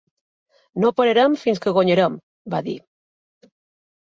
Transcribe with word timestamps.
No 0.83 0.89
pararem 1.01 1.35
fins 1.41 1.61
que 1.67 1.75
guanyarem, 1.75 2.17
va 2.55 2.63
dir. 2.71 2.75